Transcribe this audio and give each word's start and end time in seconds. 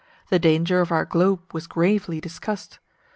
The 0.29 0.39
danger 0.39 0.81
of 0.81 0.91
our 0.91 1.05
globe 1.05 1.41
was 1.53 1.67
gravely 1.67 2.19
discussed. 2.19 2.79